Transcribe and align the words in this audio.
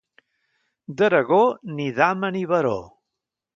D'Aragó, 1.01 1.43
ni 1.75 1.87
dama 2.01 2.35
ni 2.39 2.43
baró. 2.55 2.75